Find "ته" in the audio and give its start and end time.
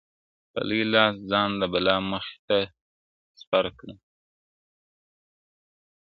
2.47-2.57